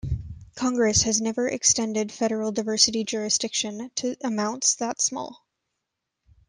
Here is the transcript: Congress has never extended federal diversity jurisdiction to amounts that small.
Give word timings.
Congress 0.55 1.03
has 1.03 1.21
never 1.21 1.47
extended 1.47 2.11
federal 2.11 2.51
diversity 2.51 3.03
jurisdiction 3.03 3.91
to 3.93 4.15
amounts 4.23 4.73
that 4.73 4.99
small. 4.99 5.45